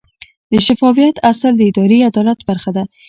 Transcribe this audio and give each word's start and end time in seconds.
د 0.51 0.53
شفافیت 0.65 1.15
اصل 1.31 1.51
د 1.57 1.61
اداري 1.69 1.99
عدالت 2.09 2.39
برخه 2.49 2.71
ده. 2.77 2.83